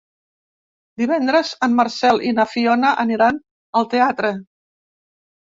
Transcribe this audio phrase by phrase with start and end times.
[1.01, 3.39] Divendres en Marcel i na Fiona aniran
[3.83, 4.35] al teatre.